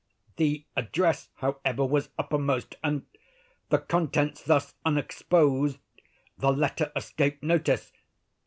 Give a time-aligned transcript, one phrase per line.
[0.37, 3.05] The address, however, was uppermost, and,
[3.69, 5.77] the contents thus unexposed,
[6.39, 7.91] the letter escaped notice.